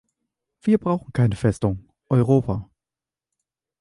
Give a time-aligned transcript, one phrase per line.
[0.63, 2.67] Wir brauchen keine Festung Europa.